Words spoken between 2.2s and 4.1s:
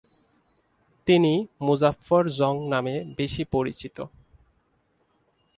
জং নামে বেশি পরিচিত।